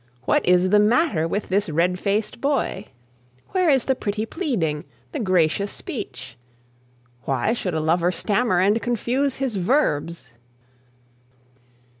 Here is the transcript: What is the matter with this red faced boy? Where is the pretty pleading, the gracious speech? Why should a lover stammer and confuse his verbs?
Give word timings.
What 0.23 0.43
is 0.47 0.69
the 0.71 0.79
matter 0.79 1.27
with 1.27 1.49
this 1.49 1.69
red 1.69 1.99
faced 1.99 2.41
boy? 2.41 2.87
Where 3.49 3.69
is 3.69 3.85
the 3.85 3.93
pretty 3.93 4.25
pleading, 4.25 4.83
the 5.11 5.19
gracious 5.19 5.71
speech? 5.71 6.35
Why 7.25 7.53
should 7.53 7.75
a 7.75 7.79
lover 7.79 8.11
stammer 8.11 8.59
and 8.59 8.81
confuse 8.81 9.35
his 9.35 9.57
verbs? 9.57 10.31